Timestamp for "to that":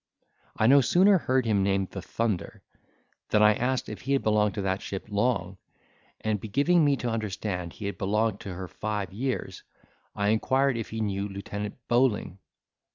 4.55-4.81